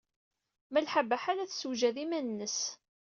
Malḥa 0.71 1.01
Baḥa 1.09 1.33
la 1.37 1.49
tessewjad 1.49 1.95
iman-nnes. 2.03 2.59